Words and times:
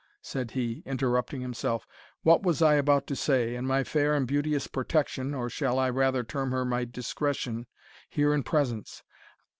said 0.23 0.49
he, 0.49 0.81
interrupting 0.87 1.41
himself; 1.41 1.85
"what 2.23 2.41
was 2.41 2.59
I 2.59 2.73
about 2.73 3.05
to 3.05 3.15
say, 3.15 3.55
and 3.55 3.67
my 3.67 3.83
fair 3.83 4.15
and 4.15 4.25
beauteous 4.25 4.65
Protection, 4.65 5.35
or 5.35 5.47
shall 5.47 5.77
I 5.77 5.91
rather 5.91 6.23
term 6.23 6.49
her 6.49 6.65
my 6.65 6.85
Discretion, 6.85 7.67
here 8.09 8.33
in 8.33 8.41
presence! 8.41 9.03